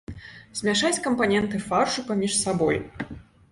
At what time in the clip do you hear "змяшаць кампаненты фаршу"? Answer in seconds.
0.59-2.07